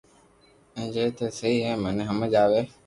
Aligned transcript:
جي 0.93 1.05
تو 1.17 1.25
سھيي 1.37 1.57
ھي 1.65 1.73
مني 1.83 2.03
ھمج 2.09 2.31
آوي 2.43 2.61